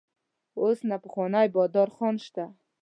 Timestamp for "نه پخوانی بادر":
0.89-1.87